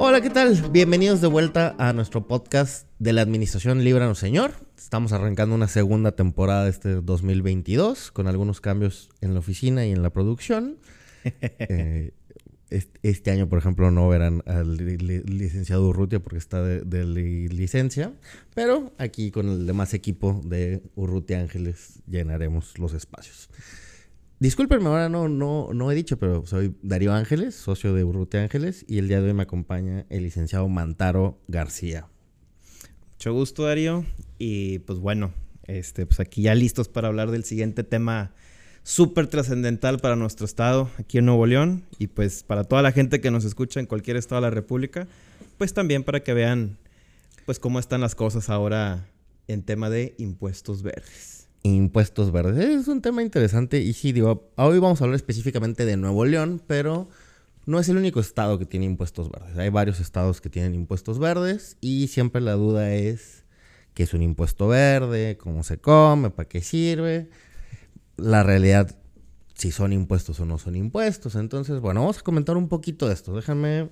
Hola, 0.00 0.20
¿qué 0.20 0.30
tal? 0.30 0.54
Bienvenidos 0.70 1.20
de 1.20 1.26
vuelta 1.26 1.74
a 1.76 1.92
nuestro 1.92 2.28
podcast 2.28 2.86
de 3.00 3.12
la 3.12 3.20
Administración 3.20 3.82
Líbranos 3.82 4.20
Señor. 4.20 4.52
Estamos 4.76 5.10
arrancando 5.10 5.56
una 5.56 5.66
segunda 5.66 6.12
temporada 6.12 6.64
de 6.64 6.70
este 6.70 6.94
2022 7.00 8.12
con 8.12 8.28
algunos 8.28 8.60
cambios 8.60 9.10
en 9.20 9.34
la 9.34 9.40
oficina 9.40 9.86
y 9.86 9.90
en 9.90 10.02
la 10.02 10.10
producción. 10.10 10.78
Eh, 12.70 12.84
este 13.02 13.30
año, 13.30 13.48
por 13.48 13.58
ejemplo, 13.58 13.90
no 13.90 14.08
verán 14.08 14.42
al 14.46 14.76
licenciado 14.76 15.88
Urrutia 15.88 16.20
porque 16.20 16.38
está 16.38 16.62
de, 16.62 17.04
licencia, 17.04 18.12
pero 18.54 18.92
aquí 18.98 19.30
con 19.30 19.48
el 19.48 19.66
demás 19.66 19.94
equipo 19.94 20.40
de 20.44 20.82
Urrutia 20.94 21.40
Ángeles 21.40 22.02
llenaremos 22.06 22.78
los 22.78 22.92
espacios. 22.92 23.48
Discúlpenme, 24.40 24.86
ahora 24.86 25.08
no, 25.08 25.28
no, 25.28 25.70
no 25.74 25.90
he 25.90 25.96
dicho, 25.96 26.16
pero 26.16 26.46
soy 26.46 26.72
Darío 26.82 27.12
Ángeles, 27.12 27.56
socio 27.56 27.92
de 27.92 28.04
Urrutia 28.04 28.40
Ángeles, 28.40 28.84
y 28.86 28.98
el 28.98 29.08
día 29.08 29.20
de 29.20 29.26
hoy 29.26 29.34
me 29.34 29.42
acompaña 29.42 30.06
el 30.10 30.22
licenciado 30.22 30.68
Mantaro 30.68 31.40
García. 31.48 32.06
Mucho 33.14 33.32
gusto, 33.32 33.64
Darío. 33.64 34.04
Y 34.38 34.78
pues 34.80 35.00
bueno, 35.00 35.32
este, 35.64 36.06
pues 36.06 36.20
aquí 36.20 36.42
ya 36.42 36.54
listos 36.54 36.88
para 36.88 37.08
hablar 37.08 37.32
del 37.32 37.42
siguiente 37.42 37.82
tema 37.82 38.32
súper 38.84 39.26
trascendental 39.26 39.98
para 39.98 40.14
nuestro 40.14 40.46
estado, 40.46 40.88
aquí 40.98 41.18
en 41.18 41.26
Nuevo 41.26 41.44
León, 41.44 41.82
y 41.98 42.06
pues 42.06 42.44
para 42.44 42.62
toda 42.62 42.80
la 42.80 42.92
gente 42.92 43.20
que 43.20 43.32
nos 43.32 43.44
escucha 43.44 43.80
en 43.80 43.86
cualquier 43.86 44.16
estado 44.16 44.40
de 44.40 44.46
la 44.46 44.54
República, 44.54 45.08
pues 45.58 45.74
también 45.74 46.04
para 46.04 46.22
que 46.22 46.32
vean 46.32 46.78
pues 47.44 47.58
cómo 47.58 47.80
están 47.80 48.02
las 48.02 48.14
cosas 48.14 48.50
ahora 48.50 49.08
en 49.48 49.64
tema 49.64 49.90
de 49.90 50.14
impuestos 50.18 50.82
verdes. 50.82 51.37
Impuestos 51.62 52.32
verdes. 52.32 52.58
Es 52.58 52.88
un 52.88 53.02
tema 53.02 53.22
interesante 53.22 53.80
y 53.80 53.92
sí, 53.92 54.12
digo, 54.12 54.50
hoy 54.56 54.78
vamos 54.78 55.00
a 55.00 55.04
hablar 55.04 55.16
específicamente 55.16 55.84
de 55.84 55.96
Nuevo 55.96 56.24
León, 56.24 56.62
pero 56.66 57.08
no 57.66 57.78
es 57.78 57.88
el 57.88 57.96
único 57.96 58.20
estado 58.20 58.58
que 58.58 58.64
tiene 58.64 58.86
impuestos 58.86 59.30
verdes. 59.30 59.56
Hay 59.58 59.68
varios 59.68 60.00
estados 60.00 60.40
que 60.40 60.48
tienen 60.48 60.74
impuestos 60.74 61.18
verdes 61.18 61.76
y 61.80 62.08
siempre 62.08 62.40
la 62.40 62.52
duda 62.52 62.94
es 62.94 63.44
qué 63.94 64.04
es 64.04 64.14
un 64.14 64.22
impuesto 64.22 64.68
verde, 64.68 65.36
cómo 65.36 65.62
se 65.64 65.78
come, 65.78 66.30
para 66.30 66.48
qué 66.48 66.62
sirve 66.62 67.28
la 68.18 68.42
realidad, 68.42 68.96
si 69.54 69.70
son 69.72 69.92
impuestos 69.92 70.38
o 70.40 70.44
no 70.44 70.58
son 70.58 70.76
impuestos. 70.76 71.34
Entonces, 71.36 71.80
bueno, 71.80 72.00
vamos 72.00 72.18
a 72.18 72.22
comentar 72.22 72.56
un 72.56 72.68
poquito 72.68 73.08
de 73.08 73.14
esto. 73.14 73.34
Déjenme, 73.34 73.88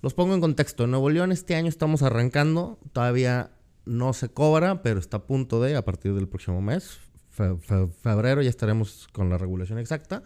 los 0.00 0.14
pongo 0.14 0.34
en 0.34 0.40
contexto. 0.40 0.84
En 0.84 0.90
Nuevo 0.92 1.10
León 1.10 1.32
este 1.32 1.54
año 1.54 1.68
estamos 1.68 2.02
arrancando, 2.02 2.78
todavía 2.92 3.50
no 3.84 4.12
se 4.12 4.28
cobra, 4.30 4.82
pero 4.82 4.98
está 4.98 5.18
a 5.18 5.26
punto 5.26 5.60
de, 5.60 5.76
a 5.76 5.84
partir 5.84 6.14
del 6.14 6.28
próximo 6.28 6.62
mes, 6.62 6.98
febrero, 7.34 8.42
ya 8.42 8.50
estaremos 8.50 9.08
con 9.12 9.30
la 9.30 9.38
regulación 9.38 9.78
exacta. 9.78 10.22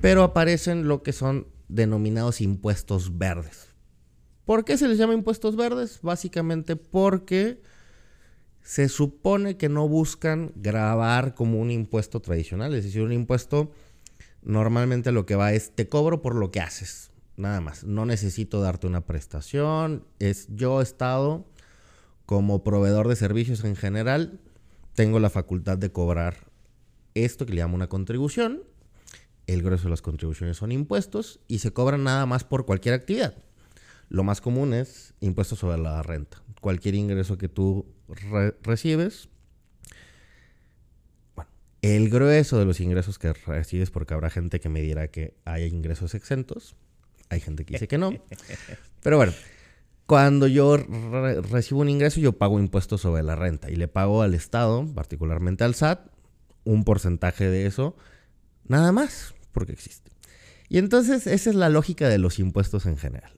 Pero 0.00 0.22
aparecen 0.22 0.88
lo 0.88 1.02
que 1.02 1.12
son 1.12 1.46
denominados 1.68 2.40
impuestos 2.40 3.18
verdes. 3.18 3.68
¿Por 4.44 4.64
qué 4.64 4.76
se 4.76 4.88
les 4.88 4.98
llama 4.98 5.14
impuestos 5.14 5.56
verdes? 5.56 6.00
Básicamente 6.02 6.76
porque 6.76 7.60
se 8.62 8.88
supone 8.88 9.56
que 9.56 9.68
no 9.68 9.88
buscan 9.88 10.52
grabar 10.56 11.34
como 11.34 11.60
un 11.60 11.70
impuesto 11.70 12.20
tradicional, 12.20 12.74
es 12.74 12.84
decir, 12.84 13.02
un 13.02 13.12
impuesto 13.12 13.72
normalmente 14.42 15.12
lo 15.12 15.26
que 15.26 15.36
va 15.36 15.52
es 15.52 15.72
te 15.74 15.88
cobro 15.88 16.22
por 16.22 16.34
lo 16.34 16.50
que 16.50 16.60
haces, 16.60 17.10
nada 17.36 17.60
más, 17.60 17.84
no 17.84 18.06
necesito 18.06 18.60
darte 18.60 18.86
una 18.86 19.04
prestación, 19.04 20.04
es 20.18 20.48
yo 20.50 20.80
estado 20.80 21.44
como 22.26 22.62
proveedor 22.62 23.08
de 23.08 23.16
servicios 23.16 23.64
en 23.64 23.76
general, 23.76 24.40
tengo 24.94 25.18
la 25.18 25.30
facultad 25.30 25.78
de 25.78 25.90
cobrar 25.90 26.50
esto 27.14 27.46
que 27.46 27.52
le 27.52 27.60
llamo 27.60 27.74
una 27.74 27.88
contribución, 27.88 28.62
el 29.46 29.62
grueso 29.62 29.84
de 29.84 29.90
las 29.90 30.02
contribuciones 30.02 30.56
son 30.56 30.72
impuestos 30.72 31.40
y 31.48 31.58
se 31.58 31.72
cobran 31.72 32.04
nada 32.04 32.26
más 32.26 32.44
por 32.44 32.64
cualquier 32.64 32.94
actividad. 32.94 33.34
Lo 34.08 34.24
más 34.24 34.40
común 34.40 34.74
es 34.74 35.14
impuestos 35.20 35.58
sobre 35.58 35.78
la 35.78 36.02
renta. 36.02 36.42
Cualquier 36.60 36.94
ingreso 36.94 37.38
que 37.38 37.48
tú 37.48 37.86
recibes. 38.62 39.28
Bueno, 41.34 41.50
el 41.80 42.08
grueso 42.10 42.58
de 42.58 42.64
los 42.64 42.80
ingresos 42.80 43.18
que 43.18 43.32
recibes, 43.32 43.90
porque 43.90 44.14
habrá 44.14 44.30
gente 44.30 44.60
que 44.60 44.68
me 44.68 44.80
dirá 44.82 45.08
que 45.08 45.34
hay 45.44 45.64
ingresos 45.64 46.14
exentos. 46.14 46.76
Hay 47.30 47.40
gente 47.40 47.64
que 47.64 47.72
dice 47.74 47.88
que 47.88 47.98
no. 47.98 48.12
Pero 49.02 49.16
bueno, 49.16 49.32
cuando 50.12 50.46
yo 50.46 50.76
recibo 50.76 51.80
un 51.80 51.88
ingreso, 51.88 52.20
yo 52.20 52.34
pago 52.34 52.60
impuestos 52.60 53.00
sobre 53.00 53.22
la 53.22 53.34
renta 53.34 53.70
y 53.70 53.76
le 53.76 53.88
pago 53.88 54.20
al 54.20 54.34
Estado, 54.34 54.86
particularmente 54.94 55.64
al 55.64 55.74
SAT, 55.74 56.06
un 56.64 56.84
porcentaje 56.84 57.48
de 57.48 57.64
eso, 57.64 57.96
nada 58.68 58.92
más, 58.92 59.34
porque 59.52 59.72
existe. 59.72 60.10
Y 60.68 60.76
entonces 60.76 61.26
esa 61.26 61.48
es 61.48 61.56
la 61.56 61.70
lógica 61.70 62.10
de 62.10 62.18
los 62.18 62.40
impuestos 62.40 62.84
en 62.84 62.98
general. 62.98 63.32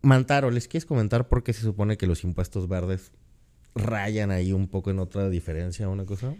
Mantaro, 0.00 0.50
¿les 0.50 0.68
quieres 0.68 0.86
comentar 0.86 1.28
por 1.28 1.42
qué 1.42 1.52
se 1.52 1.60
supone 1.60 1.98
que 1.98 2.06
los 2.06 2.24
impuestos 2.24 2.66
verdes 2.66 3.12
rayan 3.74 4.30
ahí 4.30 4.54
un 4.54 4.68
poco 4.68 4.90
en 4.90 5.00
otra 5.00 5.28
diferencia 5.28 5.86
una 5.90 6.06
cosa? 6.06 6.34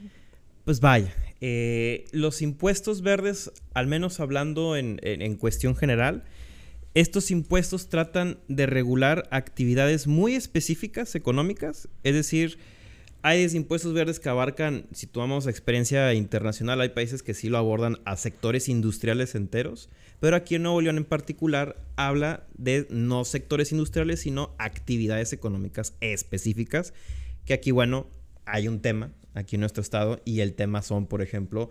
Pues 0.64 0.80
vaya, 0.80 1.12
eh, 1.42 2.06
los 2.12 2.40
impuestos 2.40 3.02
verdes, 3.02 3.52
al 3.74 3.88
menos 3.88 4.20
hablando 4.20 4.74
en, 4.74 5.36
cuestión 5.36 5.76
general, 5.76 6.24
estos 6.94 7.30
impuestos 7.30 7.88
tratan 7.88 8.38
de 8.48 8.66
regular 8.66 9.28
actividades 9.30 10.06
muy 10.06 10.34
específicas 10.34 11.14
económicas, 11.14 11.88
es 12.02 12.14
decir, 12.14 12.58
hay 13.22 13.44
impuestos 13.54 13.92
verdes 13.94 14.20
que 14.20 14.28
abarcan, 14.28 14.86
si 14.92 15.06
tomamos 15.06 15.46
experiencia 15.46 16.14
internacional, 16.14 16.80
hay 16.80 16.90
países 16.90 17.22
que 17.22 17.34
sí 17.34 17.48
lo 17.48 17.58
abordan 17.58 17.98
a 18.04 18.16
sectores 18.16 18.68
industriales 18.68 19.34
enteros, 19.34 19.90
pero 20.20 20.36
aquí 20.36 20.54
en 20.54 20.62
Nuevo 20.62 20.80
León 20.80 20.98
en 20.98 21.04
particular 21.04 21.76
habla 21.96 22.46
de 22.56 22.86
no 22.90 23.24
sectores 23.24 23.72
industriales, 23.72 24.20
sino 24.20 24.54
actividades 24.58 25.32
económicas 25.32 25.94
específicas, 26.00 26.94
que 27.44 27.54
aquí, 27.54 27.70
bueno, 27.70 28.06
hay 28.44 28.68
un 28.68 28.80
tema 28.80 29.12
aquí 29.34 29.56
en 29.56 29.60
nuestro 29.60 29.82
estado 29.82 30.20
y 30.24 30.40
el 30.40 30.54
tema 30.54 30.82
son, 30.82 31.06
por 31.06 31.20
ejemplo, 31.20 31.68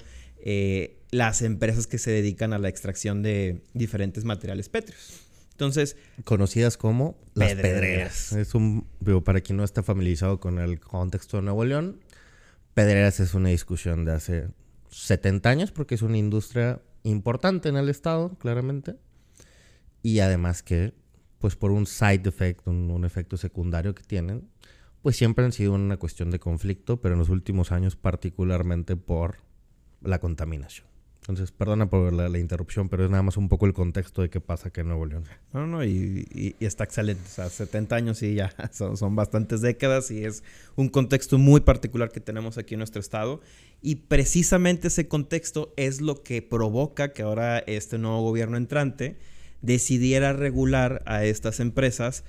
eh, 0.50 1.04
las 1.12 1.42
empresas 1.42 1.88
que 1.88 1.98
se 1.98 2.10
dedican 2.10 2.54
a 2.54 2.58
la 2.58 2.70
extracción 2.70 3.22
de 3.22 3.64
diferentes 3.74 4.24
materiales 4.24 4.70
pétreos. 4.70 5.20
Entonces, 5.52 5.98
conocidas 6.24 6.78
como 6.78 7.18
las 7.34 7.54
pedreras. 7.54 8.32
Es 8.32 8.56
un, 8.56 8.88
para 9.26 9.42
quien 9.42 9.58
no 9.58 9.66
está 9.66 9.84
familiarizado 9.84 10.40
con 10.40 10.60
el 10.60 10.80
contexto 10.80 11.36
de 11.36 11.44
Nuevo 11.44 11.66
León, 11.66 12.00
pedreras 12.74 13.20
es 13.20 13.34
una 13.34 13.50
discusión 13.50 14.06
de 14.06 14.14
hace 14.14 14.48
70 14.90 15.50
años 15.50 15.72
porque 15.74 15.96
es 15.96 16.02
una 16.02 16.18
industria 16.18 16.82
importante 17.04 17.68
en 17.68 17.76
el 17.76 17.90
estado, 17.90 18.38
claramente. 18.38 18.96
Y 20.02 20.20
además 20.20 20.64
que, 20.64 20.94
pues 21.40 21.58
por 21.58 21.72
un 21.72 21.86
side 21.88 22.22
effect, 22.24 22.66
un, 22.68 23.04
efecto 23.04 23.36
secundario 23.36 23.94
que 23.94 24.04
tienen, 24.04 24.48
pues 25.02 25.18
siempre 25.18 25.44
han 25.44 25.52
sido 25.52 25.74
una 25.74 25.98
cuestión 25.98 26.32
de 26.32 26.40
conflicto, 26.40 27.02
pero 27.02 27.16
en 27.16 27.20
los 27.20 27.28
últimos 27.28 27.74
años 27.74 27.98
particularmente 27.98 28.96
por 28.96 29.46
la 30.02 30.20
contaminación. 30.20 30.88
Entonces, 31.28 31.52
perdona 31.52 31.90
por 31.90 32.14
la, 32.14 32.40
interrupción, 32.40 32.88
pero 32.88 33.04
es 33.04 33.10
nada 33.10 33.22
más 33.22 33.36
un 33.36 33.50
poco 33.50 33.66
el 33.66 33.74
contexto 33.74 34.22
de 34.22 34.30
qué 34.30 34.40
pasa 34.40 34.70
aquí 34.70 34.80
en 34.80 34.88
Nuevo 34.88 35.06
León. 35.06 35.26
No, 35.52 35.68
no, 35.68 35.84
y, 35.84 36.56
está 36.62 36.86
excelente. 36.86 37.22
O 37.26 37.30
sea, 37.30 37.50
70 37.50 37.96
años 37.98 38.24
y 38.24 38.36
ya 38.36 38.54
son, 38.72 38.96
son, 38.96 39.14
bastantes 39.18 39.60
décadas 39.60 40.10
y 40.10 40.24
es 40.24 40.42
un 40.78 40.88
contexto 40.88 41.38
muy 41.38 41.60
particular 41.60 42.12
que 42.12 42.22
tenemos 42.22 42.58
aquí 42.58 42.76
en 42.76 42.78
nuestro 42.78 43.02
estado. 43.02 43.42
Y 43.82 43.96
precisamente 43.96 44.88
ese 44.88 45.10
contexto 45.10 45.74
es 45.76 46.00
lo 46.00 46.24
que 46.24 46.42
provoca 46.42 47.12
que 47.12 47.24
ahora 47.24 47.60
este 47.60 47.98
nuevo 47.98 48.22
gobierno 48.22 48.56
entrante 48.56 49.18
decidiera 49.62 50.32
regular 50.32 51.04
a 51.06 51.26
estas 51.26 51.60
empresas 51.60 52.24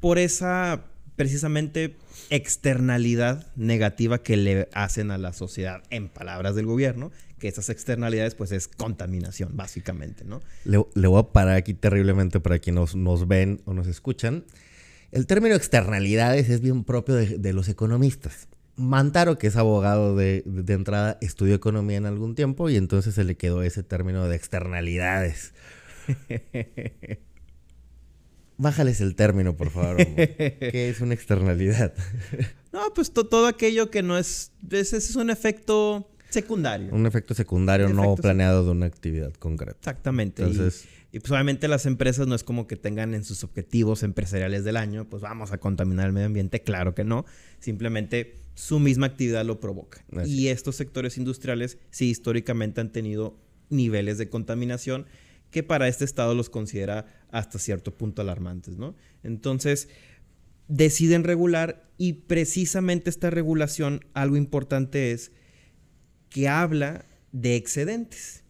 por 0.00 0.16
esa 0.16 0.86
precisamente 1.18 1.96
externalidad 2.30 3.44
negativa 3.56 4.22
que 4.22 4.36
le 4.36 4.68
hacen 4.72 5.10
a 5.10 5.18
la 5.18 5.32
sociedad 5.32 5.82
en 5.90 6.08
palabras 6.08 6.54
del 6.54 6.64
gobierno, 6.64 7.10
que 7.40 7.48
esas 7.48 7.70
externalidades 7.70 8.36
pues 8.36 8.52
es 8.52 8.68
contaminación 8.68 9.56
básicamente, 9.56 10.24
¿no? 10.24 10.40
Le, 10.64 10.78
voy 10.78 11.18
a 11.20 11.24
parar 11.24 11.56
aquí 11.56 11.74
terriblemente 11.74 12.38
para 12.38 12.60
quienes 12.60 12.94
nos, 12.94 13.26
ven 13.26 13.60
o 13.64 13.74
nos 13.74 13.88
escuchan. 13.88 14.44
El 15.10 15.26
término 15.26 15.56
externalidades 15.56 16.48
es 16.50 16.60
bien 16.60 16.84
propio 16.84 17.16
de, 17.16 17.52
los 17.52 17.68
economistas. 17.68 18.46
Mantaro, 18.76 19.38
que 19.38 19.48
es 19.48 19.56
abogado 19.56 20.14
de, 20.14 20.44
de, 20.46 20.72
entrada, 20.72 21.18
estudió 21.20 21.56
economía 21.56 21.96
en 21.96 22.06
algún 22.06 22.36
tiempo 22.36 22.70
y 22.70 22.76
entonces 22.76 23.16
se 23.16 23.24
le 23.24 23.36
quedó 23.36 23.64
ese 23.64 23.82
término 23.82 24.28
de 24.28 24.36
externalidades. 24.36 25.52
Bájales 28.58 29.00
el 29.00 29.14
término, 29.14 29.56
por 29.56 29.70
favor. 29.70 29.96
¿Qué 30.16 30.90
es 30.90 31.00
una 31.00 31.14
externalidad? 31.14 31.94
no, 32.72 32.92
pues 32.94 33.12
todo 33.12 33.46
aquello 33.46 33.90
que 33.90 34.02
no 34.02 34.18
es, 34.18 34.52
Ese 34.70 34.96
es 34.96 35.14
un 35.16 35.30
efecto 35.30 36.10
secundario. 36.28 36.92
Un 36.92 37.06
efecto 37.06 37.34
secundario 37.34 37.88
no 37.88 38.16
planeado 38.16 38.64
de 38.64 38.70
una 38.72 38.86
actividad 38.86 39.32
concreta. 39.34 39.78
Exactamente. 39.78 40.42
Entonces... 40.42 40.86
Y, 41.10 41.20
pues 41.20 41.30
obviamente 41.30 41.68
las 41.68 41.86
empresas 41.86 42.26
no 42.26 42.34
es 42.34 42.44
como 42.44 42.66
que 42.66 42.76
tengan 42.76 43.14
en 43.14 43.24
sus 43.24 43.42
objetivos 43.42 44.02
empresariales 44.02 44.64
del 44.64 44.76
año, 44.76 45.08
pues 45.08 45.22
vamos 45.22 45.52
a 45.52 45.58
contaminar 45.58 46.06
el 46.06 46.12
medio 46.12 46.26
ambiente, 46.26 46.60
claro 46.60 46.94
que 46.94 47.02
no. 47.02 47.24
Simplemente 47.60 48.36
su 48.54 48.78
misma 48.78 49.06
actividad 49.06 49.46
lo 49.46 49.58
provoca. 49.58 50.04
Y 50.26 50.48
estos 50.48 50.76
sectores 50.76 51.16
industriales 51.16 51.78
sí 51.90 52.10
históricamente 52.10 52.82
han 52.82 52.92
tenido 52.92 53.38
niveles 53.70 54.18
de 54.18 54.28
contaminación 54.28 55.06
que 55.50 55.62
para 55.62 55.88
este 55.88 56.04
estado 56.04 56.34
los 56.34 56.50
considera 56.50 57.06
hasta 57.30 57.58
cierto 57.58 57.96
punto 57.96 58.22
alarmantes, 58.22 58.76
¿no? 58.76 58.94
Entonces, 59.22 59.88
deciden 60.68 61.24
regular 61.24 61.90
y 61.96 62.12
precisamente 62.14 63.10
esta 63.10 63.30
regulación, 63.30 64.04
algo 64.14 64.36
importante 64.36 65.12
es 65.12 65.32
que 66.28 66.48
habla 66.48 67.06
de 67.32 67.56
excedentes. 67.56 68.44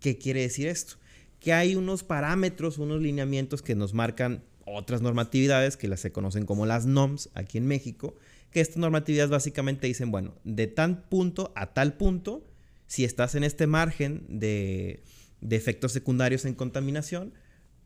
¿Qué 0.00 0.18
quiere 0.18 0.42
decir 0.42 0.68
esto? 0.68 0.96
Que 1.40 1.52
hay 1.52 1.76
unos 1.76 2.02
parámetros, 2.02 2.78
unos 2.78 3.00
lineamientos 3.00 3.62
que 3.62 3.74
nos 3.74 3.94
marcan 3.94 4.44
otras 4.66 5.02
normatividades 5.02 5.76
que 5.76 5.88
las 5.88 6.00
se 6.00 6.12
conocen 6.12 6.46
como 6.46 6.66
las 6.66 6.86
NOMS 6.86 7.30
aquí 7.34 7.58
en 7.58 7.66
México, 7.66 8.14
que 8.50 8.60
estas 8.60 8.78
normatividades 8.78 9.30
básicamente 9.30 9.86
dicen, 9.86 10.10
bueno, 10.10 10.34
de 10.44 10.66
tal 10.66 11.04
punto 11.08 11.52
a 11.54 11.74
tal 11.74 11.96
punto, 11.96 12.46
si 12.86 13.04
estás 13.04 13.34
en 13.34 13.44
este 13.44 13.66
margen 13.66 14.24
de, 14.28 15.02
de 15.44 15.56
efectos 15.56 15.92
secundarios 15.92 16.44
en 16.44 16.54
contaminación, 16.54 17.34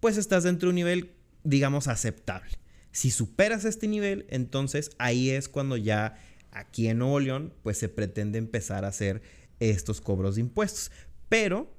pues 0.01 0.17
estás 0.17 0.45
dentro 0.45 0.69
de 0.69 0.71
un 0.71 0.77
nivel, 0.77 1.11
digamos, 1.45 1.89
aceptable. 1.89 2.53
Si 2.93 3.11
superas 3.11 3.65
este 3.67 3.89
nivel, 3.89 4.27
entonces 4.31 4.91
ahí 4.99 5.31
es 5.31 5.49
cuando 5.49 5.77
ya 5.77 6.17
aquí 6.53 6.89
en 6.89 6.99
Nuevo 6.99 7.21
León, 7.21 7.53
pues 7.63 7.77
se 7.77 7.89
pretende 7.89 8.39
empezar 8.39 8.85
a 8.85 8.89
hacer 8.89 9.21
estos 9.61 10.01
cobros 10.01 10.37
de 10.37 10.43
impuestos. 10.43 10.91
Pero 11.29 11.71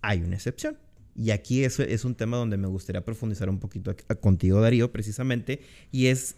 hay 0.00 0.22
una 0.22 0.34
excepción. 0.34 0.78
Y 1.14 1.30
aquí 1.30 1.64
eso 1.64 1.82
es 1.82 2.04
un 2.04 2.14
tema 2.14 2.36
donde 2.36 2.56
me 2.56 2.68
gustaría 2.68 3.04
profundizar 3.04 3.48
un 3.48 3.58
poquito 3.58 3.94
contigo, 4.20 4.60
Darío, 4.60 4.92
precisamente, 4.92 5.60
y 5.90 6.06
es 6.06 6.36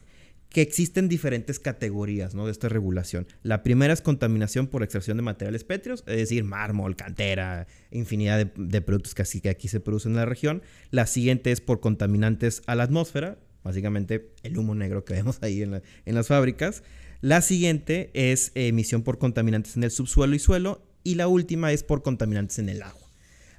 que 0.51 0.63
existen 0.63 1.09
diferentes 1.09 1.61
categorías 1.61 2.35
¿no? 2.35 2.47
de 2.47 2.53
esta 2.53 2.69
regulación. 2.69 3.27
La 3.43 3.63
primera 3.63 3.93
es 3.93 4.03
contaminación 4.03 4.67
por 4.67 4.83
extracción 4.83 5.17
de 5.17 5.23
materiales 5.23 5.65
pétreos, 5.65 6.03
es 6.07 6.17
decir, 6.17 6.45
mármol, 6.45 6.97
cantera, 6.97 7.67
infinidad 7.91 8.47
de, 8.47 8.81
productos 8.81 9.15
que, 9.15 9.23
así, 9.23 9.41
que 9.41 9.49
aquí 9.49 9.69
se 9.69 9.81
producen 9.81 10.13
en 10.13 10.17
la 10.17 10.27
región. 10.27 10.63
La 10.91 11.07
siguiente 11.07 11.53
es 11.53 11.61
por 11.61 11.81
contaminantes 11.81 12.63
a 12.67 12.75
la 12.75 12.83
atmósfera, 12.83 13.39
básicamente 13.63 14.33
el 14.43 14.59
humo 14.59 14.75
negro 14.75 15.05
que 15.05 15.15
vemos 15.15 15.39
ahí 15.43 15.63
en, 15.63 15.83
en 16.05 16.15
las 16.15 16.27
fábricas. 16.27 16.83
La 17.21 17.43
siguiente 17.43 18.11
es 18.15 18.51
emisión 18.55 19.03
por 19.03 19.19
contaminantes 19.19 19.77
en 19.77 19.85
el 19.85 19.91
subsuelo 19.91 20.35
y 20.35 20.39
suelo. 20.39 20.83
Y 21.03 21.15
la 21.15 21.29
última 21.29 21.73
es 21.73 21.83
por 21.83 22.03
contaminantes 22.03 22.59
en 22.59 22.69
el 22.69 22.83
agua. 22.83 23.09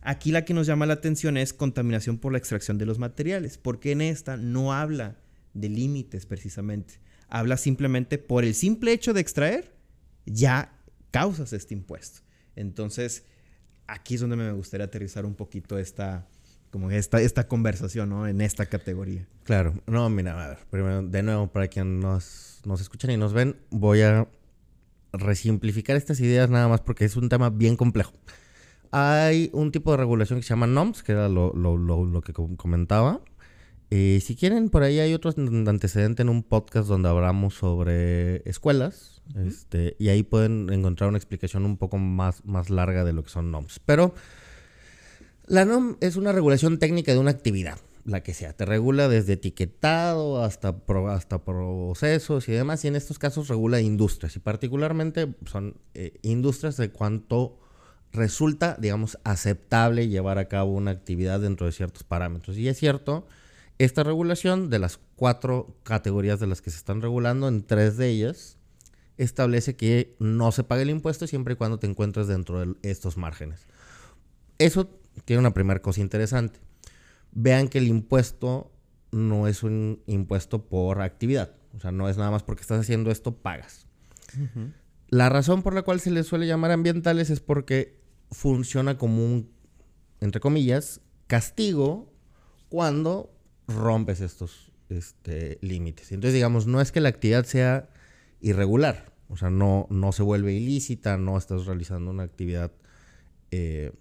Aquí 0.01 0.31
la 0.31 0.45
que 0.45 0.53
nos 0.53 0.67
llama 0.67 0.85
la 0.85 0.93
atención 0.93 1.37
es 1.37 1.53
contaminación 1.53 2.17
por 2.17 2.31
la 2.31 2.37
extracción 2.37 2.77
de 2.77 2.85
los 2.85 2.99
materiales, 2.99 3.57
porque 3.57 3.91
en 3.91 4.01
esta 4.01 4.35
no 4.35 4.73
habla 4.73 5.17
de 5.53 5.69
límites 5.69 6.25
precisamente. 6.25 6.99
Habla 7.27 7.57
simplemente 7.57 8.17
por 8.17 8.43
el 8.43 8.53
simple 8.55 8.91
hecho 8.93 9.13
de 9.13 9.21
extraer, 9.21 9.73
ya 10.25 10.73
causas 11.11 11.53
este 11.53 11.73
impuesto. 11.73 12.21
Entonces, 12.55 13.23
aquí 13.87 14.15
es 14.15 14.21
donde 14.21 14.35
me 14.35 14.51
gustaría 14.51 14.85
aterrizar 14.85 15.25
un 15.25 15.35
poquito 15.35 15.77
esta, 15.77 16.27
como 16.71 16.91
esta, 16.91 17.21
esta 17.21 17.47
conversación, 17.47 18.09
¿no? 18.09 18.27
En 18.27 18.41
esta 18.41 18.65
categoría. 18.65 19.27
Claro. 19.43 19.73
No, 19.87 20.09
mira, 20.09 20.43
a 20.43 20.49
ver, 20.49 20.57
primero, 20.69 21.03
de 21.03 21.23
nuevo, 21.23 21.47
para 21.47 21.67
quien 21.67 21.99
nos, 21.99 22.61
nos 22.65 22.81
escuchan 22.81 23.11
y 23.11 23.17
nos 23.17 23.33
ven, 23.33 23.57
voy 23.69 24.01
a 24.01 24.27
resimplificar 25.13 25.97
estas 25.97 26.19
ideas 26.21 26.49
nada 26.49 26.67
más 26.67 26.81
porque 26.81 27.05
es 27.05 27.15
un 27.15 27.29
tema 27.29 27.49
bien 27.49 27.75
complejo. 27.75 28.13
Hay 28.91 29.49
un 29.53 29.71
tipo 29.71 29.91
de 29.91 29.97
regulación 29.97 30.39
que 30.39 30.43
se 30.43 30.49
llama 30.49 30.67
NOMS, 30.67 31.03
que 31.03 31.13
era 31.13 31.29
lo, 31.29 31.53
lo, 31.53 31.77
lo 31.77 32.21
que 32.21 32.33
comentaba, 32.33 33.21
eh, 33.93 34.21
si 34.21 34.37
quieren, 34.37 34.69
por 34.69 34.83
ahí 34.83 34.99
hay 34.99 35.13
otros 35.13 35.37
antecedentes 35.37 36.23
en 36.23 36.29
un 36.29 36.43
podcast 36.43 36.87
donde 36.87 37.09
hablamos 37.09 37.55
sobre 37.55 38.37
escuelas. 38.49 39.21
este, 39.35 39.97
y 39.99 40.07
ahí 40.07 40.23
pueden 40.23 40.71
encontrar 40.71 41.09
una 41.09 41.17
explicación 41.17 41.65
un 41.65 41.75
poco 41.75 41.97
más, 41.97 42.45
más 42.45 42.69
larga 42.69 43.03
de 43.03 43.11
lo 43.11 43.21
que 43.23 43.29
son 43.29 43.51
NOMs. 43.51 43.79
Pero 43.85 44.15
la 45.45 45.65
NOM 45.65 45.97
es 45.99 46.15
una 46.15 46.31
regulación 46.31 46.79
técnica 46.79 47.11
de 47.11 47.19
una 47.19 47.31
actividad, 47.31 47.79
la 48.05 48.23
que 48.23 48.33
sea. 48.33 48.53
Te 48.53 48.63
regula 48.63 49.09
desde 49.09 49.33
etiquetado 49.33 50.41
hasta, 50.41 50.73
hasta 51.09 51.43
procesos 51.43 52.47
y 52.47 52.53
demás. 52.53 52.85
Y 52.85 52.87
en 52.87 52.95
estos 52.95 53.19
casos 53.19 53.49
regula 53.49 53.81
industrias. 53.81 54.37
Y 54.37 54.39
particularmente 54.39 55.35
son 55.45 55.75
eh, 55.95 56.17
industrias 56.21 56.77
de 56.77 56.91
cuánto 56.91 57.59
resulta, 58.13 58.77
digamos, 58.79 59.19
aceptable 59.25 60.07
llevar 60.07 60.37
a 60.37 60.47
cabo 60.47 60.71
una 60.71 60.91
actividad 60.91 61.41
dentro 61.41 61.65
de 61.65 61.73
ciertos 61.73 62.05
parámetros. 62.05 62.57
Y 62.57 62.69
es 62.69 62.77
cierto 62.77 63.27
esta 63.83 64.03
regulación, 64.03 64.69
de 64.69 64.79
las 64.79 64.99
cuatro 65.15 65.75
categorías 65.83 66.39
de 66.39 66.47
las 66.47 66.61
que 66.61 66.69
se 66.69 66.77
están 66.77 67.01
regulando, 67.01 67.47
en 67.47 67.63
tres 67.65 67.97
de 67.97 68.09
ellas, 68.09 68.57
establece 69.17 69.75
que 69.75 70.15
no 70.19 70.51
se 70.51 70.63
pague 70.63 70.83
el 70.83 70.89
impuesto 70.89 71.27
siempre 71.27 71.53
y 71.53 71.57
cuando 71.57 71.79
te 71.79 71.87
encuentres 71.87 72.27
dentro 72.27 72.59
de 72.59 72.75
estos 72.83 73.17
márgenes. 73.17 73.65
Eso 74.57 74.89
tiene 75.25 75.39
una 75.39 75.53
primera 75.53 75.81
cosa 75.81 76.01
interesante. 76.01 76.59
Vean 77.31 77.67
que 77.67 77.79
el 77.79 77.87
impuesto 77.87 78.71
no 79.11 79.47
es 79.47 79.63
un 79.63 80.01
impuesto 80.05 80.65
por 80.65 81.01
actividad. 81.01 81.55
O 81.75 81.79
sea, 81.79 81.91
no 81.91 82.09
es 82.09 82.17
nada 82.17 82.31
más 82.31 82.43
porque 82.43 82.61
estás 82.61 82.79
haciendo 82.79 83.11
esto, 83.11 83.35
pagas. 83.35 83.87
La 85.09 85.29
razón 85.29 85.63
por 85.63 85.73
la 85.73 85.81
cual 85.81 85.99
se 85.99 86.11
le 86.11 86.23
suele 86.23 86.47
llamar 86.47 86.71
ambientales 86.71 87.29
es 87.29 87.39
porque 87.39 87.99
funciona 88.29 88.97
como 88.97 89.25
un, 89.25 89.51
entre 90.19 90.39
comillas, 90.39 91.01
castigo 91.27 92.13
cuando 92.69 93.31
rompes 93.75 94.21
estos 94.21 94.71
este, 94.89 95.57
límites. 95.61 96.11
Entonces, 96.11 96.33
digamos, 96.33 96.67
no 96.67 96.81
es 96.81 96.91
que 96.91 97.01
la 97.01 97.09
actividad 97.09 97.45
sea 97.45 97.89
irregular, 98.39 99.11
o 99.29 99.37
sea, 99.37 99.49
no, 99.49 99.87
no 99.89 100.11
se 100.11 100.23
vuelve 100.23 100.53
ilícita, 100.53 101.17
no 101.17 101.37
estás 101.37 101.65
realizando 101.65 102.11
una 102.11 102.23
actividad 102.23 102.71
eh, 103.51 103.91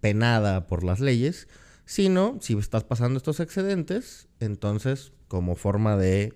penada 0.00 0.66
por 0.66 0.84
las 0.84 1.00
leyes, 1.00 1.48
sino 1.84 2.38
si 2.40 2.56
estás 2.56 2.84
pasando 2.84 3.18
estos 3.18 3.40
excedentes, 3.40 4.28
entonces, 4.40 5.12
como 5.26 5.54
forma 5.54 5.96
de 5.96 6.34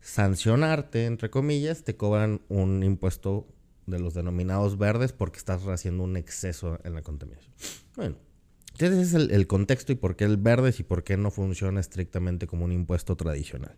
sancionarte, 0.00 1.06
entre 1.06 1.30
comillas, 1.30 1.84
te 1.84 1.96
cobran 1.96 2.42
un 2.48 2.82
impuesto 2.82 3.46
de 3.86 3.98
los 3.98 4.14
denominados 4.14 4.78
verdes 4.78 5.12
porque 5.12 5.38
estás 5.38 5.62
haciendo 5.66 6.04
un 6.04 6.16
exceso 6.16 6.78
en 6.84 6.94
la 6.94 7.02
contaminación. 7.02 7.52
Bueno, 7.96 8.16
ese 8.78 9.02
es 9.02 9.14
el, 9.14 9.46
contexto 9.46 9.92
y 9.92 9.94
por 9.94 10.16
qué 10.16 10.24
el 10.24 10.36
verde 10.36 10.74
y 10.78 10.82
por 10.82 11.04
qué 11.04 11.16
no 11.16 11.30
funciona 11.30 11.80
estrictamente 11.80 12.46
como 12.46 12.64
un 12.64 12.72
impuesto 12.72 13.16
tradicional. 13.16 13.76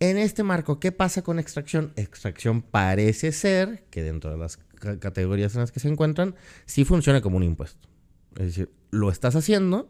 En 0.00 0.18
este 0.18 0.42
marco, 0.42 0.80
¿qué 0.80 0.92
pasa 0.92 1.22
con 1.22 1.38
extracción? 1.38 1.92
Extracción 1.96 2.62
parece 2.62 3.32
ser 3.32 3.84
que 3.90 4.02
dentro 4.02 4.30
de 4.30 4.36
las 4.36 4.58
categorías 4.98 5.54
en 5.54 5.60
las 5.60 5.72
que 5.72 5.80
se 5.80 5.88
encuentran, 5.88 6.34
sí 6.66 6.84
funciona 6.84 7.20
como 7.20 7.36
un 7.36 7.44
impuesto. 7.44 7.88
Es 8.36 8.46
decir, 8.46 8.70
lo 8.90 9.10
estás 9.10 9.36
haciendo 9.36 9.88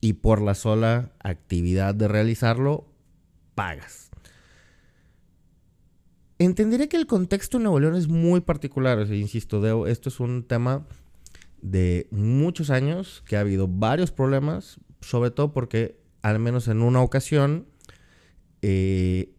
y 0.00 0.14
por 0.14 0.42
la 0.42 0.54
sola 0.54 1.12
actividad 1.20 1.94
de 1.94 2.08
realizarlo, 2.08 2.86
pagas. 3.54 4.10
Entenderé 6.38 6.88
que 6.88 6.98
el 6.98 7.06
contexto 7.06 7.56
en 7.56 7.62
Nuevo 7.62 7.80
León 7.80 7.96
es 7.96 8.08
muy 8.08 8.42
particular. 8.42 9.10
insisto, 9.10 9.86
esto 9.86 10.10
es 10.10 10.20
un 10.20 10.44
tema 10.44 10.86
de 11.62 12.08
muchos 12.10 12.70
años 12.70 13.22
que 13.26 13.36
ha 13.36 13.40
habido 13.40 13.68
varios 13.68 14.10
problemas, 14.12 14.80
sobre 15.00 15.30
todo 15.30 15.52
porque 15.52 15.98
al 16.22 16.38
menos 16.38 16.68
en 16.68 16.82
una 16.82 17.02
ocasión 17.02 17.66
eh, 18.62 19.32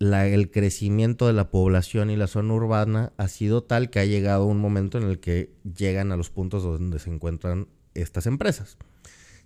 el 0.00 0.50
crecimiento 0.50 1.26
de 1.26 1.32
la 1.32 1.50
población 1.50 2.10
y 2.10 2.16
la 2.16 2.26
zona 2.26 2.54
urbana 2.54 3.12
ha 3.16 3.28
sido 3.28 3.62
tal 3.62 3.90
que 3.90 4.00
ha 4.00 4.04
llegado 4.04 4.46
un 4.46 4.58
momento 4.58 4.98
en 4.98 5.04
el 5.04 5.20
que 5.20 5.54
llegan 5.64 6.12
a 6.12 6.16
los 6.16 6.30
puntos 6.30 6.62
donde 6.62 6.98
se 6.98 7.10
encuentran 7.10 7.68
estas 7.94 8.26
empresas. 8.26 8.76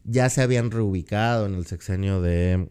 Ya 0.05 0.29
se 0.31 0.43
habían 0.43 0.71
reubicado 0.71 1.47
en 1.47 1.55
el 1.55 1.67
sexenio 1.67 2.21
de... 2.21 2.69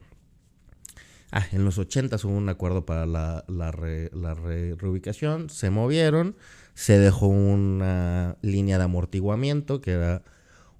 Ah, 1.31 1.45
en 1.51 1.63
los 1.63 1.77
80 1.77 2.15
hubo 2.24 2.33
un 2.33 2.50
acuerdo 2.50 2.86
para 2.86 3.05
la, 3.05 3.45
la 3.48 3.71
reubicación, 3.71 5.50
se 5.50 5.69
movieron, 5.69 6.36
se 6.74 6.98
dejó 6.98 7.27
una 7.27 8.38
línea 8.41 8.79
de 8.79 8.86
amortiguamiento, 8.86 9.79
que 9.79 9.91
era 9.91 10.24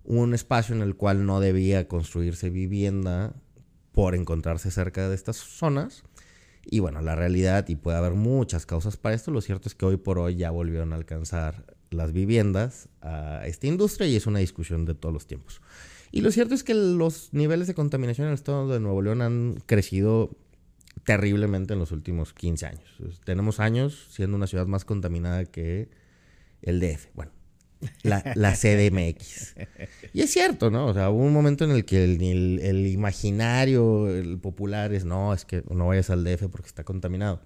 un 0.04 0.34
espacio 0.34 0.76
en 0.76 0.82
el 0.82 0.96
cual 0.96 1.26
no 1.26 1.40
debía 1.40 1.88
construirse 1.88 2.50
vivienda 2.50 3.36
por 3.92 4.16
encontrarse 4.16 4.72
cerca 4.72 5.08
de 5.08 5.14
estas 5.14 5.38
zonas. 5.38 6.04
Y 6.66 6.80
bueno, 6.80 7.02
la 7.02 7.16
realidad, 7.16 7.68
y 7.68 7.76
puede 7.76 7.98
haber 7.98 8.14
muchas 8.14 8.66
causas 8.66 8.98
para 8.98 9.16
esto, 9.16 9.32
lo 9.32 9.42
cierto 9.42 9.70
es 9.70 9.76
que 9.76 9.86
hoy 9.86 9.98
por 9.98 10.18
hoy 10.18 10.36
ya 10.36 10.52
volvieron 10.52 10.94
a 10.94 10.96
alcanzar 10.96 11.66
las 11.92 12.12
viviendas 12.12 12.90
a 13.02 13.46
esta 13.46 13.68
industria 13.68 14.08
y 14.08 14.16
es 14.16 14.28
una 14.28 14.40
discusión 14.40 14.86
de 14.86 14.96
todos 14.96 15.14
los 15.14 15.28
tiempos. 15.28 15.62
Y 16.12 16.22
lo 16.22 16.32
cierto 16.32 16.56
es 16.56 16.64
que 16.64 16.74
los 16.74 17.34
niveles 17.34 17.68
de 17.68 17.74
contaminación 17.74 18.26
en 18.26 18.32
el 18.32 18.36
estado 18.36 18.68
de 18.68 18.80
Nuevo 18.80 19.02
León 19.02 19.22
han 19.22 19.62
crecido 19.66 20.32
terriblemente 21.04 21.74
en 21.74 21.80
los 21.80 21.92
últimos 21.92 22.34
15 22.34 22.66
años. 22.66 23.20
tenemos 23.24 23.60
años 23.60 24.08
siendo 24.10 24.38
una 24.38 24.48
ciudad 24.48 24.68
más 24.68 24.86
contaminada 24.86 25.46
que 25.46 25.90
el 26.62 26.80
DF. 26.80 27.08
Bueno, 27.14 27.32
la, 28.04 28.22
CDMX. 28.54 29.56
Y 30.14 30.22
es 30.22 30.32
cierto, 30.32 30.70
¿no? 30.70 30.88
O 30.88 30.94
sea, 30.94 31.10
hubo 31.10 31.24
un 31.24 31.34
momento 31.34 31.64
en 31.64 31.72
el 31.72 31.86
que 31.86 32.04
el, 32.04 32.88
imaginario, 32.88 34.10
el 34.10 34.38
popular 34.40 34.94
es, 34.94 35.06
no, 35.06 35.34
es 35.34 35.46
que 35.46 35.64
no 35.70 35.88
vayas 35.88 36.10
al 36.10 36.24
DF 36.24 36.48
porque 36.50 36.68
está 36.68 36.84
contaminado. 36.84 37.42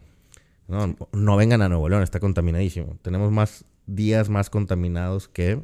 No, 0.67 0.95
no 1.11 1.35
vengan 1.35 1.61
a 1.61 1.69
Nuevo 1.69 1.89
León, 1.89 2.03
está 2.03 2.19
contaminadísimo. 2.19 2.97
Tenemos 3.01 3.31
más 3.31 3.65
días 3.85 4.29
más 4.29 4.49
contaminados 4.49 5.27
que 5.27 5.61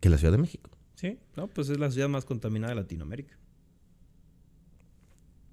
que 0.00 0.08
la 0.08 0.18
Ciudad 0.18 0.32
de 0.32 0.38
México. 0.38 0.70
Sí, 0.98 1.16
no, 1.36 1.46
pues 1.46 1.68
es 1.68 1.78
la 1.78 1.92
ciudad 1.92 2.08
más 2.08 2.24
contaminada 2.24 2.74
de 2.74 2.80
Latinoamérica. 2.80 3.38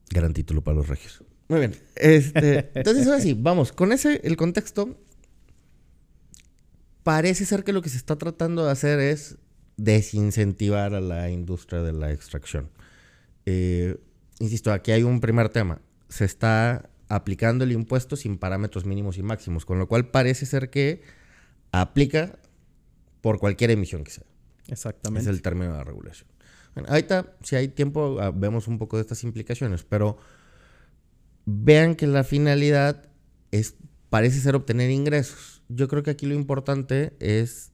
Gran 0.10 0.34
título 0.34 0.64
para 0.64 0.78
los 0.78 0.88
regios. 0.88 1.24
Muy 1.48 1.60
bien. 1.60 1.76
Este, 1.96 2.72
entonces, 2.74 3.06
ahora 3.06 3.22
sí, 3.22 3.36
vamos, 3.40 3.72
con 3.72 3.92
ese, 3.92 4.22
el 4.24 4.38
contexto, 4.38 5.00
parece 7.04 7.46
ser 7.46 7.64
que 7.64 7.74
lo 7.74 7.84
que 7.84 7.90
se 7.90 7.98
está 7.98 8.16
tratando 8.16 8.66
de 8.66 8.72
hacer 8.72 9.00
es 9.00 9.38
desincentivar 9.78 10.96
a 10.96 11.00
la 11.00 11.30
industria 11.30 11.84
de 11.84 11.94
la 11.94 12.12
extracción. 12.12 12.72
Eh, 13.46 14.00
insisto, 14.40 14.74
aquí 14.74 14.94
hay 14.94 15.04
un 15.04 15.22
primer 15.22 15.50
tema. 15.50 15.80
Se 16.10 16.26
está 16.26 16.90
aplicando 17.08 17.66
el 17.66 17.72
impuesto 17.72 18.16
sin 18.16 18.40
parámetros 18.40 18.86
mínimos 18.86 19.20
y 19.20 19.22
máximos, 19.22 19.64
con 19.64 19.78
lo 19.78 19.88
cual 19.88 20.10
parece 20.10 20.48
ser 20.48 20.72
que 20.72 21.04
aplica 21.72 22.40
por 23.22 23.38
cualquier 23.38 23.70
emisión 23.70 24.04
que 24.04 24.10
sea. 24.10 24.26
Exactamente. 24.68 25.30
Es 25.30 25.36
el 25.36 25.42
término 25.42 25.72
de 25.72 25.78
la 25.78 25.84
regulación. 25.84 26.28
Bueno, 26.74 26.90
ahorita, 26.90 27.36
si 27.42 27.56
hay 27.56 27.70
tiempo, 27.70 28.18
ah, 28.20 28.32
vemos 28.32 28.68
un 28.68 28.78
poco 28.78 28.98
de 28.98 29.02
estas 29.02 29.24
implicaciones, 29.24 29.84
pero 29.84 30.18
vean 31.46 31.96
que 31.96 32.08
la 32.08 32.24
finalidad 32.24 33.08
es, 33.52 33.76
parece 34.10 34.40
ser 34.40 34.56
obtener 34.56 34.90
ingresos. 34.90 35.62
Yo 35.70 35.88
creo 35.88 36.04
que 36.04 36.12
aquí 36.12 36.26
lo 36.26 36.36
importante 36.36 37.14
es 37.20 37.72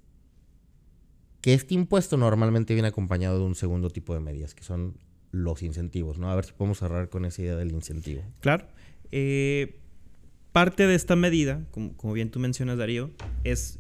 que 1.42 1.54
este 1.54 1.74
impuesto 1.74 2.18
normalmente 2.18 2.74
viene 2.74 2.90
acompañado 2.90 3.40
de 3.40 3.46
un 3.46 3.56
segundo 3.56 3.90
tipo 3.90 4.14
de 4.14 4.20
medidas, 4.20 4.54
que 4.54 4.64
son 4.64 4.98
los 5.32 5.64
incentivos, 5.64 6.20
¿no? 6.20 6.30
A 6.30 6.36
ver 6.36 6.46
si 6.46 6.54
podemos 6.54 6.80
cerrar 6.80 7.10
con 7.10 7.26
esa 7.26 7.42
idea 7.42 7.56
del 7.56 7.72
incentivo. 7.72 8.22
Claro. 8.42 8.68
Eh, 9.12 9.80
parte 10.52 10.88
de 10.88 10.96
esta 10.96 11.16
medida, 11.16 11.66
como, 11.72 12.14
bien 12.14 12.30
tú 12.30 12.40
mencionas, 12.40 12.78
Darío, 12.78 13.12
es 13.44 13.80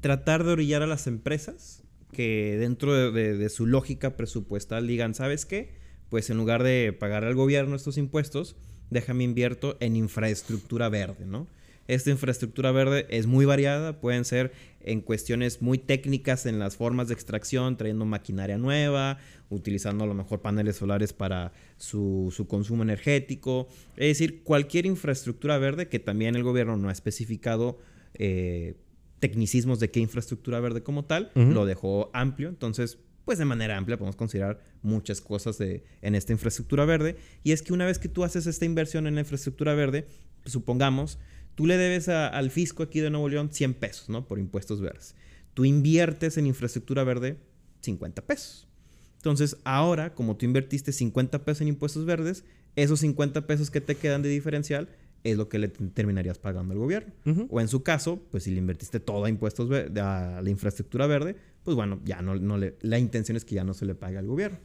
tratar 0.00 0.44
de 0.44 0.52
orillar 0.52 0.82
a 0.82 0.86
las 0.86 1.06
empresas 1.06 1.83
que 2.14 2.56
dentro 2.58 3.12
de, 3.12 3.48
su 3.50 3.66
lógica 3.66 4.16
presupuestal 4.16 4.86
digan, 4.86 5.14
¿sabes 5.14 5.44
qué? 5.44 5.74
Pues 6.08 6.30
en 6.30 6.38
lugar 6.38 6.62
de 6.62 6.96
pagar 6.98 7.24
al 7.24 7.34
gobierno 7.34 7.76
estos 7.76 7.98
impuestos, 7.98 8.56
déjame 8.88 9.24
invierto 9.24 9.76
en 9.80 9.96
infraestructura 9.96 10.88
verde, 10.88 11.26
¿no? 11.26 11.46
Esta 11.86 12.10
infraestructura 12.10 12.72
verde 12.72 13.06
es 13.10 13.26
muy 13.26 13.44
variada, 13.44 14.00
pueden 14.00 14.24
ser 14.24 14.52
en 14.80 15.02
cuestiones 15.02 15.60
muy 15.60 15.76
técnicas 15.76 16.46
en 16.46 16.58
las 16.58 16.76
formas 16.76 17.08
de 17.08 17.14
extracción, 17.14 17.76
trayendo 17.76 18.06
maquinaria 18.06 18.56
nueva, 18.56 19.18
utilizando 19.50 20.04
a 20.04 20.06
lo 20.06 20.14
mejor 20.14 20.40
paneles 20.40 20.76
solares 20.76 21.12
para 21.12 21.52
su, 21.76 22.32
consumo 22.48 22.82
energético, 22.82 23.68
es 23.96 24.18
decir, 24.18 24.42
cualquier 24.44 24.86
infraestructura 24.86 25.58
verde 25.58 25.88
que 25.88 25.98
también 25.98 26.36
el 26.36 26.42
gobierno 26.42 26.78
no 26.78 26.88
ha 26.88 26.92
especificado 26.92 27.78
eh, 28.14 28.76
tecnicismos 29.24 29.80
de 29.80 29.90
qué 29.90 30.00
infraestructura 30.00 30.60
verde 30.60 30.82
como 30.82 31.06
tal, 31.06 31.32
lo 31.34 31.64
dejó 31.64 32.10
amplio, 32.12 32.50
entonces 32.50 32.98
pues 33.24 33.38
de 33.38 33.46
manera 33.46 33.78
amplia 33.78 33.96
podemos 33.96 34.16
considerar 34.16 34.60
muchas 34.82 35.22
cosas 35.22 35.56
de, 35.56 35.82
en 36.02 36.14
esta 36.14 36.34
infraestructura 36.34 36.84
verde. 36.84 37.16
Y 37.42 37.52
es 37.52 37.62
que 37.62 37.72
una 37.72 37.86
vez 37.86 37.98
que 37.98 38.10
tú 38.10 38.22
haces 38.22 38.46
esta 38.46 38.66
inversión 38.66 39.06
en 39.06 39.14
la 39.14 39.22
infraestructura 39.22 39.72
verde, 39.72 40.08
supongamos, 40.44 41.18
tú 41.54 41.64
le 41.64 41.78
debes 41.78 42.10
al 42.10 42.50
fisco 42.50 42.82
aquí 42.82 43.00
de 43.00 43.08
Nuevo 43.08 43.30
León 43.30 43.48
100 43.50 43.72
pesos, 43.72 44.10
¿no? 44.10 44.28
Por 44.28 44.38
impuestos 44.38 44.82
verdes. 44.82 45.14
Tú 45.54 45.64
inviertes 45.64 46.36
en 46.36 46.46
infraestructura 46.46 47.02
verde 47.02 47.38
50 47.80 48.26
pesos. 48.26 48.68
Entonces, 49.16 49.56
ahora, 49.64 50.12
como 50.12 50.36
tú 50.36 50.44
invertiste 50.44 50.92
50 50.92 51.46
pesos 51.46 51.62
en 51.62 51.68
impuestos 51.68 52.04
verdes, 52.04 52.44
esos 52.76 53.00
50 53.00 53.46
pesos 53.46 53.70
que 53.70 53.80
te 53.80 53.94
quedan 53.94 54.20
de 54.20 54.28
diferencial 54.28 54.90
es 55.24 55.36
lo 55.36 55.48
que 55.48 55.58
le 55.58 55.68
terminarías 55.68 56.38
pagando 56.38 56.72
al 56.72 56.78
gobierno. 56.78 57.12
O 57.50 57.60
en 57.60 57.68
su 57.68 57.82
caso, 57.82 58.22
pues 58.30 58.44
si 58.44 58.52
le 58.52 58.58
invertiste 58.58 59.00
todo 59.00 59.24
a 59.24 59.28
impuestos 59.28 59.70
a 59.70 60.40
la 60.42 60.50
infraestructura 60.50 61.06
verde, 61.06 61.36
pues 61.64 61.74
bueno, 61.74 62.00
ya 62.04 62.22
no, 62.22 62.36
no 62.36 62.58
le, 62.58 62.76
la 62.82 62.98
intención 62.98 63.36
es 63.36 63.44
que 63.44 63.56
ya 63.56 63.64
no 63.64 63.74
se 63.74 63.86
le 63.86 63.94
pague 63.94 64.18
al 64.18 64.26
gobierno. 64.26 64.58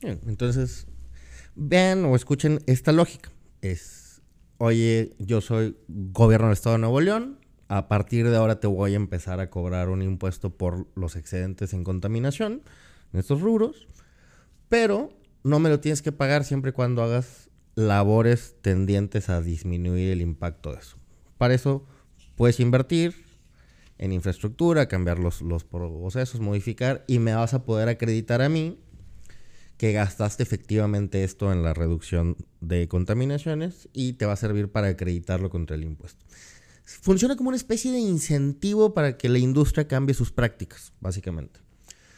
entonces, 0.00 0.86
vean 1.54 2.04
o 2.04 2.16
escuchen 2.16 2.60
esta 2.66 2.92
lógica. 2.92 3.30
Es 3.60 4.06
oye, 4.58 5.14
yo 5.18 5.40
soy 5.40 5.76
gobierno 5.88 6.46
del 6.46 6.54
Estado 6.54 6.76
de 6.76 6.80
Nuevo 6.80 7.00
León, 7.00 7.38
a 7.68 7.88
partir 7.88 8.28
de 8.28 8.36
ahora 8.36 8.60
te 8.60 8.66
voy 8.66 8.92
a 8.92 8.96
empezar 8.96 9.40
a 9.40 9.50
cobrar 9.50 9.88
un 9.88 10.02
impuesto 10.02 10.56
por 10.56 10.86
los 10.94 11.16
excedentes 11.16 11.72
en 11.72 11.84
contaminación 11.84 12.62
en 13.12 13.20
estos 13.20 13.40
rubros, 13.40 13.88
pero 14.68 15.10
no 15.42 15.58
me 15.58 15.68
lo 15.68 15.80
tienes 15.80 16.02
que 16.02 16.12
pagar 16.12 16.44
siempre 16.44 16.70
y 16.70 16.74
cuando 16.74 17.02
hagas 17.02 17.50
labores 17.76 18.56
tendientes 18.62 19.28
a 19.28 19.40
disminuir 19.40 20.10
el 20.10 20.22
impacto 20.22 20.72
de 20.72 20.78
eso. 20.78 20.96
Para 21.38 21.54
eso 21.54 21.86
puedes 22.34 22.58
invertir 22.58 23.14
en 23.98 24.12
infraestructura, 24.12 24.88
cambiar 24.88 25.18
los, 25.18 25.42
los 25.42 25.64
procesos, 25.64 26.40
modificar 26.40 27.04
y 27.06 27.18
me 27.18 27.34
vas 27.34 27.54
a 27.54 27.64
poder 27.64 27.88
acreditar 27.88 28.42
a 28.42 28.48
mí 28.48 28.80
que 29.76 29.92
gastaste 29.92 30.42
efectivamente 30.42 31.22
esto 31.22 31.52
en 31.52 31.62
la 31.62 31.74
reducción 31.74 32.36
de 32.60 32.88
contaminaciones 32.88 33.88
y 33.92 34.14
te 34.14 34.24
va 34.24 34.32
a 34.32 34.36
servir 34.36 34.72
para 34.72 34.88
acreditarlo 34.88 35.50
contra 35.50 35.76
el 35.76 35.84
impuesto. 35.84 36.24
Funciona 36.84 37.36
como 37.36 37.48
una 37.48 37.56
especie 37.56 37.92
de 37.92 37.98
incentivo 37.98 38.94
para 38.94 39.18
que 39.18 39.28
la 39.28 39.38
industria 39.38 39.86
cambie 39.86 40.14
sus 40.14 40.30
prácticas, 40.30 40.92
básicamente. 41.00 41.60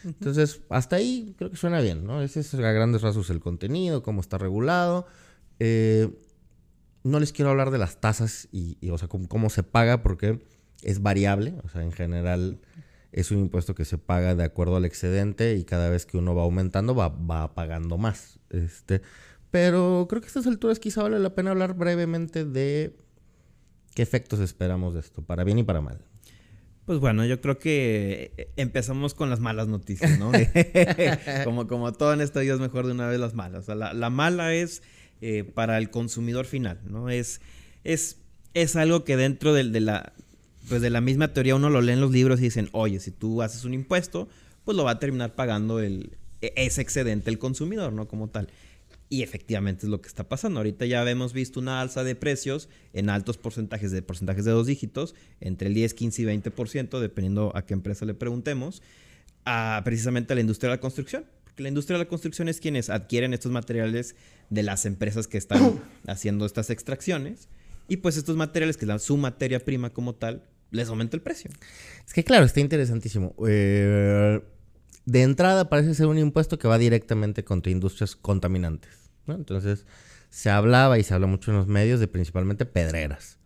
Entonces, 0.05 0.61
hasta 0.69 0.95
ahí 0.95 1.35
creo 1.37 1.49
que 1.49 1.57
suena 1.57 1.81
bien, 1.81 2.05
¿no? 2.05 2.21
Ese 2.21 2.39
es 2.39 2.53
a 2.53 2.71
grandes 2.71 3.01
rasgos 3.01 3.29
el 3.29 3.41
contenido, 3.41 4.03
cómo 4.03 4.21
está 4.21 4.37
regulado. 4.37 5.07
Eh, 5.59 6.09
no 7.03 7.19
les 7.19 7.33
quiero 7.33 7.51
hablar 7.51 7.71
de 7.71 7.77
las 7.77 7.99
tasas 8.01 8.47
y, 8.51 8.77
o 8.89 8.97
sea, 8.97 9.07
cómo, 9.07 9.49
se 9.49 9.63
paga 9.63 10.01
porque 10.01 10.39
es 10.81 11.01
variable. 11.01 11.55
O 11.63 11.69
sea, 11.69 11.83
en 11.83 11.91
general 11.91 12.59
es 13.11 13.31
un 13.31 13.39
impuesto 13.39 13.75
que 13.75 13.85
se 13.85 13.97
paga 13.97 14.35
de 14.35 14.43
acuerdo 14.43 14.75
al 14.75 14.85
excedente 14.85 15.55
y 15.55 15.63
cada 15.63 15.89
vez 15.89 16.05
que 16.05 16.17
uno 16.17 16.35
va 16.35 16.43
aumentando 16.43 16.95
va, 16.95 17.09
va 17.09 17.53
pagando 17.55 17.97
más. 17.97 18.39
Este, 18.49 19.01
pero 19.51 20.07
creo 20.09 20.21
que 20.21 20.27
a 20.27 20.29
estas 20.29 20.47
alturas 20.47 20.79
quizá 20.79 21.03
vale 21.03 21.19
la 21.19 21.33
pena 21.33 21.51
hablar 21.51 21.73
brevemente 21.73 22.45
de 22.45 22.95
qué 23.95 24.01
efectos 24.01 24.39
esperamos 24.39 24.93
de 24.93 24.99
esto, 24.99 25.21
para 25.23 25.43
bien 25.43 25.59
y 25.59 25.63
para 25.63 25.81
mal. 25.81 25.99
Pues 26.85 26.99
bueno, 26.99 27.23
yo 27.25 27.39
creo 27.39 27.59
que 27.59 28.33
eh, 28.35 28.51
empezamos 28.55 29.13
con 29.13 29.29
las 29.29 29.39
malas 29.39 29.67
noticias, 29.67 30.17
¿no? 30.17 30.31
como, 31.43 31.67
como 31.67 31.93
todo 31.93 32.13
en 32.13 32.21
esta 32.21 32.39
vida 32.39 32.55
es 32.55 32.59
mejor 32.59 32.87
de 32.87 32.93
una 32.93 33.07
vez 33.07 33.19
las 33.19 33.35
malas. 33.35 33.67
la, 33.67 34.09
mala 34.09 34.53
es 34.55 34.81
eh, 35.21 35.43
para 35.43 35.77
el 35.77 35.89
consumidor 35.89 36.45
final, 36.45 36.79
¿no? 36.85 37.09
Es, 37.09 37.41
es, 37.83 38.17
es 38.53 38.75
algo 38.75 39.03
que 39.03 39.17
dentro 39.17 39.53
de, 39.53 39.63
de, 39.65 39.79
la, 39.79 40.13
pues 40.67 40.81
de 40.81 40.89
la 40.89 41.01
misma 41.01 41.33
teoría 41.33 41.55
uno 41.55 41.69
lo 41.69 41.81
lee 41.81 41.93
en 41.93 42.01
los 42.01 42.11
libros 42.11 42.39
y 42.39 42.43
dicen, 42.43 42.69
oye, 42.71 42.99
si 42.99 43.11
tú 43.11 43.41
haces 43.41 43.65
un 43.65 43.73
impuesto, 43.73 44.29
pues 44.65 44.77
lo 44.77 44.83
va 44.83 44.91
a 44.91 44.99
terminar 44.99 45.35
pagando 45.35 45.79
el, 45.79 46.17
e, 46.41 46.53
ese 46.55 46.81
excedente 46.81 47.29
el 47.29 47.39
consumidor, 47.39 47.93
¿no? 47.93 48.07
Como 48.07 48.29
tal. 48.29 48.49
Y 49.09 49.23
efectivamente 49.23 49.87
es 49.87 49.89
lo 49.89 50.01
que 50.01 50.07
está 50.07 50.29
pasando. 50.29 50.59
Ahorita 50.59 50.85
ya 50.85 51.09
hemos 51.09 51.33
visto 51.33 51.59
una 51.59 51.81
alza 51.81 52.03
de 52.03 52.15
precios 52.15 52.69
en 52.93 53.09
altos 53.09 53.37
porcentajes 53.37 53.91
de 53.91 54.03
porcentajes 54.03 54.45
de 54.45 54.51
dos 54.51 54.67
dígitos, 54.67 55.15
entre 55.41 55.67
el 55.67 55.73
10, 55.73 55.95
15 55.95 56.21
y 56.21 56.25
20%, 56.25 56.99
dependiendo 56.99 57.51
a 57.55 57.65
qué 57.65 57.73
empresa 57.73 58.05
le 58.05 58.13
preguntemos, 58.13 58.83
a 59.45 59.81
precisamente 59.83 60.33
a 60.33 60.35
la 60.35 60.41
industria 60.41 60.69
de 60.69 60.75
la 60.75 60.81
construcción. 60.81 61.25
Porque 61.43 61.63
la 61.63 61.69
industria 61.69 61.97
de 61.97 62.03
la 62.03 62.07
construcción 62.07 62.49
es 62.49 62.59
quienes 62.59 62.91
adquieren 62.91 63.33
estos 63.33 63.51
materiales 63.51 64.15
de 64.49 64.63
las 64.63 64.85
empresas 64.85 65.27
que 65.27 65.37
están 65.37 65.81
haciendo 66.07 66.45
estas 66.45 66.69
extracciones. 66.69 67.47
Y 67.87 67.97
pues 67.97 68.17
estos 68.17 68.35
materiales, 68.35 68.77
que 68.77 68.85
es 68.85 69.01
su 69.01 69.17
materia 69.17 69.59
prima 69.59 69.89
como 69.91 70.13
tal, 70.15 70.43
les 70.71 70.87
aumenta 70.89 71.17
el 71.17 71.21
precio. 71.21 71.49
Es 72.05 72.13
que 72.13 72.23
claro, 72.23 72.45
está 72.45 72.59
interesantísimo. 72.59 73.35
Eh, 73.47 74.41
de 75.05 75.21
entrada 75.23 75.69
parece 75.69 75.95
ser 75.95 76.05
un 76.05 76.19
impuesto 76.19 76.59
que 76.59 76.67
va 76.67 76.77
directamente 76.77 77.43
contra 77.43 77.71
industrias 77.71 78.15
contaminantes. 78.15 79.09
Entonces, 79.27 79.85
se 80.29 80.49
hablaba 80.49 80.99
y 80.99 81.03
se 81.03 81.13
habla 81.13 81.27
mucho 81.27 81.51
en 81.51 81.57
los 81.57 81.67
medios 81.67 81.99
de 81.99 82.07
principalmente 82.07 82.65
pedreras. 82.65 83.37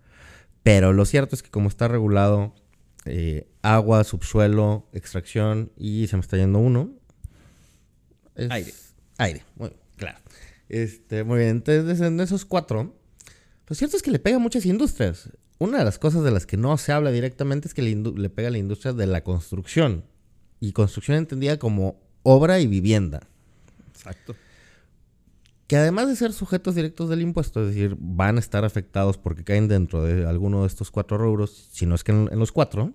Pero 0.63 0.93
lo 0.93 1.05
cierto 1.05 1.35
es 1.35 1.43
que 1.43 1.49
como 1.49 1.67
está 1.67 1.87
regulado 1.87 2.53
eh, 3.05 3.47
agua, 3.61 4.03
subsuelo, 4.03 4.87
extracción 4.93 5.71
y 5.77 6.07
se 6.07 6.15
me 6.15 6.21
está 6.21 6.37
yendo 6.37 6.59
uno. 6.59 6.93
aire. 8.49 8.73
Aire, 9.17 9.43
muy 9.55 9.71
claro. 9.97 10.19
Este, 10.73 11.23
muy 11.23 11.39
bien, 11.39 11.49
entonces 11.49 12.01
en 12.01 12.19
esos 12.19 12.45
cuatro, 12.45 12.95
lo 13.67 13.75
cierto 13.75 13.95
es 13.95 14.01
que 14.01 14.11
le 14.11 14.19
pega 14.19 14.37
a 14.37 14.39
muchas 14.39 14.65
industrias 14.65 15.29
una 15.63 15.79
de 15.79 15.85
las 15.85 15.97
cosas 15.97 16.23
de 16.23 16.31
las 16.31 16.45
que 16.45 16.57
no 16.57 16.77
se 16.77 16.91
habla 16.91 17.11
directamente 17.11 17.67
es 17.67 17.73
que 17.73 17.81
le, 17.81 18.29
pega 18.29 18.49
a 18.49 18.51
la 18.51 18.57
industria 18.57 18.93
de 18.93 19.07
la 19.07 19.23
construcción. 19.23 20.03
Y 20.59 20.73
construcción 20.73 21.17
entendida 21.17 21.57
como 21.57 21.99
obra 22.23 22.59
y 22.59 22.67
vivienda. 22.67 23.21
Exacto. 23.93 24.35
Que 25.67 25.77
además 25.77 26.07
de 26.07 26.15
ser 26.15 26.33
sujetos 26.33 26.75
directos 26.75 27.09
del 27.09 27.21
impuesto, 27.21 27.61
es 27.61 27.67
decir, 27.67 27.95
van 27.99 28.37
a 28.37 28.39
estar 28.39 28.65
afectados 28.65 29.17
porque 29.17 29.43
caen 29.43 29.67
dentro 29.67 30.03
de 30.03 30.27
alguno 30.27 30.61
de 30.61 30.67
estos 30.67 30.91
cuatro 30.91 31.17
rubros, 31.17 31.69
si 31.71 31.85
no 31.85 31.95
es 31.95 32.03
que 32.03 32.11
en, 32.11 32.39
los 32.39 32.51
cuatro, 32.51 32.93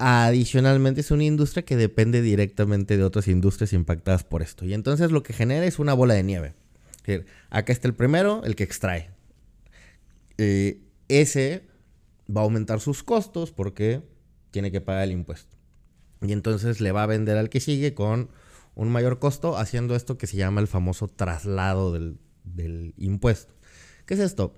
adicionalmente 0.00 1.02
es 1.02 1.10
una 1.10 1.24
industria 1.24 1.62
que 1.62 1.76
depende 1.76 2.22
directamente 2.22 2.96
de 2.96 3.04
otras 3.04 3.28
industrias 3.28 3.74
impactadas 3.74 4.24
por 4.24 4.40
esto. 4.40 4.64
Y 4.64 4.72
entonces 4.72 5.10
lo 5.10 5.22
que 5.22 5.34
genera 5.34 5.66
es 5.66 5.78
una 5.78 5.92
bola 5.92 6.14
de 6.14 6.22
nieve. 6.22 6.54
acá 7.50 7.72
está 7.72 7.86
el 7.86 7.94
primero, 7.94 8.42
el 8.44 8.56
que 8.56 8.64
extrae. 8.64 9.10
Eh, 10.38 10.80
ese 11.08 11.66
va 12.34 12.40
a 12.40 12.44
aumentar 12.44 12.80
sus 12.80 13.02
costos 13.02 13.52
porque 13.52 14.00
tiene 14.50 14.72
que 14.72 14.80
pagar 14.80 15.04
el 15.04 15.12
impuesto. 15.12 15.58
Y 16.22 16.32
entonces 16.32 16.80
le 16.80 16.92
va 16.92 17.02
a 17.02 17.06
vender 17.06 17.36
al 17.36 17.50
que 17.50 17.60
sigue 17.60 17.92
con 17.92 18.30
un 18.74 18.88
mayor 18.88 19.18
costo 19.18 19.58
haciendo 19.58 19.94
esto 19.94 20.16
que 20.16 20.26
se 20.26 20.38
llama 20.38 20.62
el 20.62 20.66
famoso 20.66 21.08
traslado 21.08 21.92
del, 21.92 22.18
del 22.44 22.94
impuesto. 22.96 23.52
¿Qué 24.06 24.14
es 24.14 24.20
esto? 24.20 24.54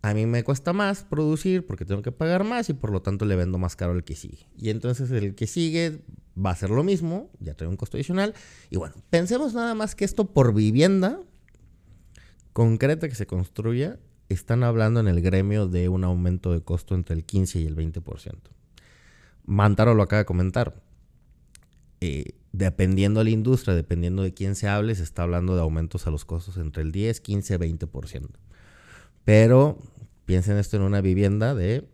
A 0.00 0.14
mí 0.14 0.26
me 0.26 0.44
cuesta 0.44 0.72
más 0.72 1.02
producir 1.02 1.66
porque 1.66 1.84
tengo 1.84 2.02
que 2.02 2.12
pagar 2.12 2.44
más 2.44 2.68
y 2.68 2.72
por 2.72 2.90
lo 2.90 3.02
tanto 3.02 3.24
le 3.24 3.34
vendo 3.34 3.58
más 3.58 3.74
caro 3.74 3.92
al 3.92 4.04
que 4.04 4.14
sigue. 4.14 4.48
Y 4.56 4.70
entonces 4.70 5.10
el 5.10 5.34
que 5.34 5.46
sigue 5.46 6.02
va 6.36 6.50
a 6.50 6.52
hacer 6.52 6.70
lo 6.70 6.84
mismo, 6.84 7.30
ya 7.40 7.54
trae 7.54 7.68
un 7.68 7.76
costo 7.76 7.96
adicional. 7.96 8.34
Y 8.70 8.76
bueno, 8.76 8.94
pensemos 9.10 9.54
nada 9.54 9.74
más 9.74 9.94
que 9.94 10.04
esto 10.04 10.32
por 10.32 10.54
vivienda 10.54 11.20
concreta 12.52 13.08
que 13.08 13.14
se 13.14 13.26
construya, 13.26 14.00
están 14.28 14.64
hablando 14.64 15.00
en 15.00 15.08
el 15.08 15.20
gremio 15.20 15.68
de 15.68 15.88
un 15.88 16.02
aumento 16.04 16.52
de 16.52 16.60
costo 16.60 16.94
entre 16.94 17.14
el 17.14 17.24
15 17.24 17.60
y 17.60 17.66
el 17.66 17.76
20%. 17.76 18.34
Mantaro 19.44 19.94
lo 19.94 20.02
acaba 20.02 20.20
de 20.20 20.26
comentar. 20.26 20.82
Eh, 22.00 22.32
dependiendo 22.52 23.20
de 23.20 23.24
la 23.24 23.30
industria, 23.30 23.74
dependiendo 23.74 24.22
de 24.22 24.34
quién 24.34 24.56
se 24.56 24.68
hable, 24.68 24.94
se 24.94 25.02
está 25.02 25.22
hablando 25.22 25.54
de 25.54 25.62
aumentos 25.62 26.06
a 26.06 26.10
los 26.10 26.24
costos 26.24 26.56
entre 26.56 26.82
el 26.82 26.92
10, 26.92 27.20
15, 27.20 27.58
20%. 27.60 28.28
Pero 29.28 29.76
piensen 30.24 30.56
esto 30.56 30.78
en 30.78 30.84
una 30.84 31.02
vivienda 31.02 31.54
de, 31.54 31.84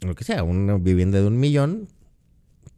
lo 0.00 0.14
que 0.14 0.24
sea, 0.24 0.42
una 0.42 0.78
vivienda 0.78 1.20
de 1.20 1.26
un 1.26 1.38
millón, 1.38 1.86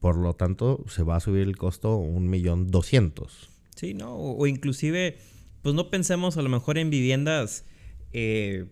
por 0.00 0.16
lo 0.16 0.34
tanto 0.34 0.84
se 0.88 1.04
va 1.04 1.14
a 1.14 1.20
subir 1.20 1.42
el 1.42 1.56
costo 1.56 1.96
un 1.96 2.28
millón 2.28 2.72
doscientos. 2.72 3.48
Sí, 3.76 3.94
¿no? 3.94 4.16
O, 4.16 4.48
inclusive, 4.48 5.18
pues 5.62 5.76
no 5.76 5.90
pensemos 5.90 6.36
a 6.36 6.42
lo 6.42 6.48
mejor 6.48 6.76
en 6.76 6.90
viviendas, 6.90 7.64
eh, 8.12 8.66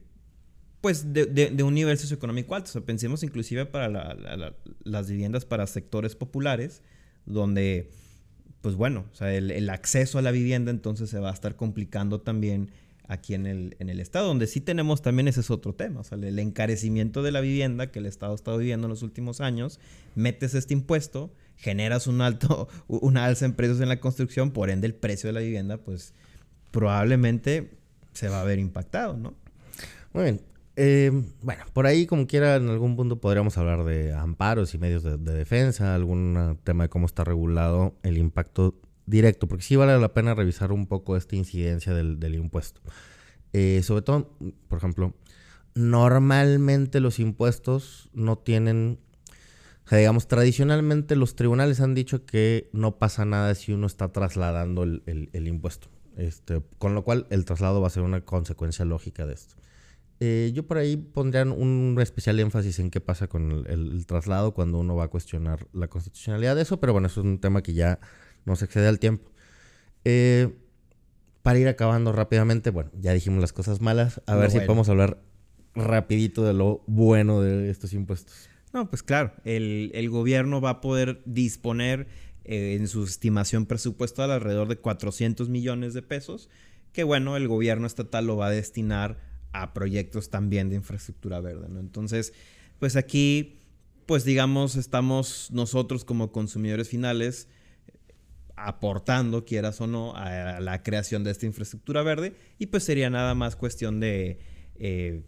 pues 0.81 1.13
de, 1.13 1.55
un 1.63 1.75
nivel 1.75 1.97
socioeconómico 1.97 2.57
alto. 2.57 2.71
O 2.71 2.73
sea, 2.73 2.83
pensemos 2.83 3.23
inclusive 3.23 3.67
para 3.67 3.89
las 4.83 5.09
viviendas 5.09 5.45
para 5.45 5.69
sectores 5.69 6.17
populares, 6.17 6.83
donde, 7.27 7.93
pues 8.61 8.75
bueno, 8.75 9.05
o 9.13 9.15
sea, 9.15 9.33
el, 9.33 9.71
acceso 9.71 10.19
a 10.19 10.23
la 10.23 10.33
vivienda 10.33 10.73
entonces 10.73 11.11
se 11.11 11.21
va 11.21 11.31
a 11.31 11.33
estar 11.33 11.55
complicando 11.55 12.23
también 12.23 12.73
aquí 13.07 13.35
en 13.35 13.47
el, 13.47 13.77
en 13.79 13.89
el 13.89 14.01
Estado, 14.01 14.29
donde 14.29 14.47
sí 14.47 14.61
tenemos 14.61 15.03
también 15.03 15.29
ese 15.29 15.41
es 15.41 15.51
otro 15.51 15.75
tema, 15.75 16.01
o 16.01 16.05
sea, 16.05 16.19
el 16.19 16.39
encarecimiento 16.39 17.23
de 17.23 17.33
la 17.33 17.41
vivienda 17.41 17.91
que 17.91 17.99
el 17.99 18.07
Estado 18.07 18.33
ha 18.33 18.35
estado 18.35 18.59
viviendo 18.59 18.87
en 18.87 18.91
los 18.91 19.03
últimos 19.03 19.41
años, 19.41 19.79
metes 20.15 20.55
este 20.55 20.75
impuesto, 20.75 21.33
generas 21.57 22.07
un 22.07 22.21
alto, 22.21 22.69
una 22.89 23.27
alza 23.27 23.45
en 23.45 23.53
precios 23.53 23.81
en 23.81 23.89
la 23.89 24.01
construcción, 24.01 24.51
por 24.51 24.71
ende 24.71 24.87
el 24.87 24.95
precio 24.95 25.29
de 25.29 25.33
la 25.35 25.41
vivienda, 25.41 25.79
pues 25.79 26.15
probablemente 26.71 27.71
se 28.13 28.29
va 28.29 28.41
a 28.41 28.45
ver 28.45 28.59
impactado, 28.59 29.17
¿no? 29.17 29.35
Muy 30.13 30.25
bien. 30.25 30.41
Eh, 30.77 31.13
bueno, 31.43 31.65
por 31.73 31.87
ahí 31.87 32.05
como 32.05 32.27
quiera 32.27 32.57
en 32.57 32.69
algún 32.69 32.97
punto 32.97 33.21
podríamos 33.21 33.57
hablar 33.59 33.85
de 33.85 34.13
amparos 34.13 34.75
y 34.75 34.79
medios 34.79 35.05
de, 35.05 35.17
defensa, 35.19 35.95
algún 35.95 36.59
tema 36.65 36.85
de 36.85 36.89
cómo 36.89 37.07
está 37.07 37.23
regulado 37.23 37.95
el 38.03 38.19
impacto 38.19 38.75
directo, 39.07 39.49
porque 39.49 39.65
sí 39.65 39.77
vale 39.77 39.99
la 39.99 40.13
pena 40.15 40.35
revisar 40.35 40.73
un 40.73 40.87
poco 40.87 41.17
esta 41.17 41.37
incidencia 41.37 41.93
del, 41.95 42.35
impuesto. 42.35 42.81
Eh, 43.53 43.83
sobre 43.83 44.03
todo, 44.03 44.37
por 44.69 44.79
ejemplo, 44.79 45.15
normalmente 45.75 47.01
los 47.01 47.19
impuestos 47.19 48.11
no 48.13 48.39
tienen, 48.39 48.99
digamos, 49.91 50.29
tradicionalmente 50.29 51.17
los 51.17 51.37
tribunales 51.37 51.81
han 51.81 51.95
dicho 51.95 52.25
que 52.25 52.71
no 52.73 52.99
pasa 52.99 53.25
nada 53.25 53.55
si 53.55 53.73
uno 53.73 53.87
está 53.87 54.13
trasladando 54.13 54.83
el, 54.83 55.31
impuesto. 55.47 55.89
Este, 56.17 56.63
con 56.79 56.95
lo 56.95 57.03
cual 57.03 57.27
el 57.31 57.45
traslado 57.45 57.81
va 57.81 57.89
a 57.89 57.91
ser 57.91 58.05
una 58.05 58.21
consecuencia 58.21 58.85
lógica 58.85 59.27
de 59.27 59.35
esto. 59.35 59.57
Eh, 60.21 60.53
yo 60.55 60.67
por 60.67 60.79
ahí 60.79 60.97
pondría 60.97 61.43
un 61.43 61.97
especial 62.01 62.39
énfasis 62.39 62.79
en 62.79 62.91
qué 62.91 63.01
pasa 63.01 63.27
con 63.27 63.65
el, 63.67 64.07
traslado 64.07 64.55
cuando 64.55 64.79
uno 64.79 64.95
va 64.95 65.05
a 65.05 65.09
cuestionar 65.09 65.67
la 65.73 65.89
constitucionalidad 65.89 66.55
de 66.55 66.63
eso, 66.63 66.79
pero 66.79 66.93
bueno, 66.93 67.09
eso 67.09 67.21
es 67.21 67.27
un 67.27 67.41
tema 67.41 67.63
que 67.63 67.75
ya 67.75 67.99
nos 68.45 68.63
excede 68.63 68.89
al 68.89 68.99
tiempo. 68.99 69.31
Eh, 70.05 70.55
para 71.43 71.59
ir 71.59 71.69
acabando 71.69 72.13
rápidamente, 72.13 72.71
bueno, 72.71 72.91
ya 72.99 73.13
dijimos 73.13 73.41
las 73.41 73.53
cosas 73.53 73.81
malas, 73.81 74.23
a 74.27 74.35
ver 74.35 74.51
si 74.51 74.61
podemos 74.61 74.89
hablar 74.89 75.19
rapidito 75.75 76.45
de 76.45 76.55
lo 76.55 76.83
bueno 76.87 77.43
de 77.43 77.71
estos 77.71 77.93
impuestos. 77.93 78.49
No, 78.73 78.89
pues 78.89 79.03
claro, 79.03 79.33
el, 79.45 80.09
gobierno 80.11 80.61
va 80.61 80.71
a 80.71 80.81
poder 80.81 81.23
disponer 81.27 82.09
eh, 82.45 82.77
en 82.79 82.89
su 82.89 83.05
estimación 83.05 83.67
presupuestal 83.67 84.31
alrededor 84.31 84.69
de 84.69 84.77
400 84.77 85.49
millones 85.49 85.95
de 85.95 86.03
pesos, 86.03 86.49
que 86.93 87.05
bueno, 87.05 87.37
el 87.37 87.47
gobierno 87.47 87.87
estatal 87.87 88.27
lo 88.27 88.37
va 88.37 88.47
a 88.47 88.51
destinar 88.51 89.19
a 89.53 89.75
proyectos 89.75 90.31
también 90.31 90.71
de 90.71 90.77
infraestructura 90.77 91.41
verde, 91.41 91.69
¿no? 91.69 91.79
Entonces, 91.79 92.33
pues 92.79 92.97
aquí, 92.97 93.59
pues 94.07 94.25
digamos, 94.25 94.77
estamos 94.77 95.51
nosotros 95.53 96.05
como 96.05 96.33
consumidores 96.33 96.89
finales 96.89 97.49
aportando, 98.57 99.45
quieras 99.45 99.81
o 99.81 99.87
no, 99.87 100.15
a 100.15 100.61
la 100.61 100.83
creación 100.83 101.25
de 101.25 101.31
esta 101.31 101.47
infraestructura 101.47 102.03
verde 102.03 102.35
y 102.59 102.67
pues 102.67 102.85
sería 102.85 103.11
nada 103.11 103.35
más 103.35 103.57
cuestión 103.57 104.01
de, 104.01 104.39
eh, 104.77 105.23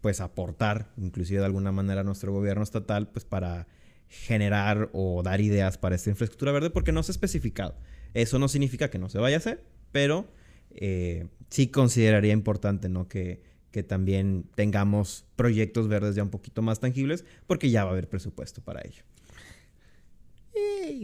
pues 0.00 0.20
aportar, 0.20 0.92
inclusive 0.96 1.40
de 1.40 1.46
alguna 1.46 1.72
manera 1.72 2.02
a 2.02 2.04
nuestro 2.04 2.32
gobierno 2.32 2.62
estatal, 2.62 3.08
pues 3.08 3.24
para 3.24 3.66
generar 4.08 4.88
o 4.92 5.22
dar 5.22 5.40
ideas 5.40 5.78
para 5.78 5.96
esta 5.96 6.10
infraestructura 6.10 6.52
verde 6.52 6.70
porque 6.70 6.92
no 6.92 7.02
se 7.02 7.10
ha 7.10 7.14
especificado. 7.14 7.74
Eso 8.14 8.38
no 8.38 8.48
significa 8.48 8.88
que 8.88 8.98
no 8.98 9.08
se 9.08 9.18
vaya 9.18 9.36
a 9.36 9.38
hacer, 9.38 9.64
pero 9.92 10.28
eh, 10.70 11.26
sí 11.50 11.68
consideraría 11.68 12.32
importante, 12.32 12.88
¿no? 12.88 13.08
Que, 13.08 13.42
que 13.72 13.82
también 13.82 14.46
tengamos 14.54 15.24
proyectos 15.34 15.88
verdes 15.88 16.14
ya 16.14 16.22
un 16.22 16.30
poquito 16.30 16.62
más 16.62 16.80
tangibles, 16.80 17.24
porque 17.46 17.70
ya 17.70 17.84
va 17.84 17.90
a 17.90 17.92
haber 17.92 18.08
presupuesto 18.08 18.62
para 18.62 18.82
ello. 18.82 19.02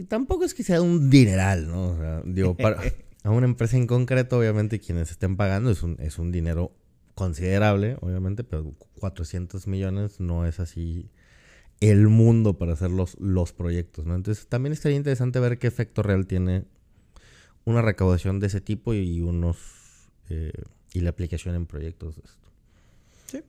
Tampoco 0.07 0.43
es 0.43 0.53
que 0.53 0.63
sea 0.63 0.81
un 0.81 1.09
dineral, 1.09 1.67
¿no? 1.67 1.89
O 1.89 1.97
sea, 1.97 2.21
digo, 2.25 2.55
para, 2.57 2.81
a 3.23 3.29
una 3.29 3.45
empresa 3.45 3.77
en 3.77 3.87
concreto, 3.87 4.37
obviamente, 4.37 4.79
quienes 4.79 5.11
estén 5.11 5.37
pagando 5.37 5.71
es 5.71 5.83
un, 5.83 5.97
es 5.99 6.19
un 6.19 6.31
dinero 6.31 6.71
considerable, 7.15 7.97
obviamente, 8.01 8.43
pero 8.43 8.73
400 8.99 9.67
millones 9.67 10.19
no 10.19 10.45
es 10.45 10.59
así 10.59 11.09
el 11.79 12.07
mundo 12.07 12.57
para 12.57 12.73
hacer 12.73 12.91
los, 12.91 13.19
los 13.19 13.53
proyectos, 13.53 14.05
¿no? 14.05 14.15
Entonces, 14.15 14.47
también 14.47 14.73
estaría 14.73 14.97
interesante 14.97 15.39
ver 15.39 15.59
qué 15.59 15.67
efecto 15.67 16.01
real 16.01 16.27
tiene 16.27 16.65
una 17.65 17.81
recaudación 17.81 18.39
de 18.39 18.47
ese 18.47 18.61
tipo 18.61 18.93
y 18.93 19.21
unos 19.21 19.57
eh, 20.29 20.51
y 20.93 21.01
la 21.01 21.09
aplicación 21.09 21.55
en 21.55 21.65
proyectos 21.65 22.15
de 22.15 22.21
esto. 22.23 22.49
Sí, 23.27 23.41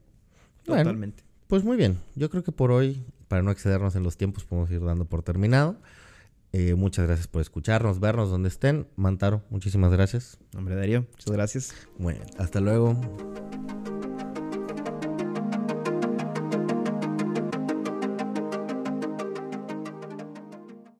totalmente. 0.64 1.22
pues 1.46 1.64
muy 1.64 1.76
bien, 1.76 1.98
yo 2.14 2.30
creo 2.30 2.42
que 2.42 2.52
por 2.52 2.70
hoy, 2.70 3.04
para 3.28 3.42
no 3.42 3.50
excedernos 3.50 3.96
en 3.96 4.02
los 4.02 4.16
tiempos, 4.16 4.44
podemos 4.44 4.70
ir 4.70 4.84
dando 4.84 5.04
por 5.04 5.22
terminado. 5.22 5.76
Eh, 6.56 6.76
muchas 6.76 7.04
gracias 7.04 7.26
por 7.26 7.42
escucharnos, 7.42 7.98
vernos 7.98 8.30
donde 8.30 8.48
estén. 8.48 8.86
Mantaro, 8.94 9.42
muchísimas 9.50 9.90
gracias. 9.90 10.38
Hombre, 10.56 10.76
Darío, 10.76 11.04
muchas 11.10 11.32
gracias. 11.32 11.74
Bueno, 11.98 12.24
hasta 12.38 12.60
luego. 12.60 12.96